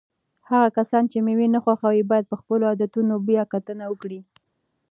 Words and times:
هغه 0.49 0.67
کسان 0.77 1.03
چې 1.11 1.17
مېوې 1.25 1.47
نه 1.55 1.59
خوښوي 1.63 2.03
باید 2.11 2.25
په 2.31 2.35
خپلو 2.41 2.63
عادتونو 2.71 3.13
بیا 3.27 3.43
کتنه 3.53 3.83
وکړي. 3.89 4.19